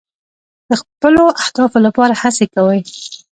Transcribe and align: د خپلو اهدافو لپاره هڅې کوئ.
د 0.69 0.71
خپلو 0.81 1.23
اهدافو 1.41 1.77
لپاره 1.85 2.13
هڅې 2.21 2.45
کوئ. 2.55 2.79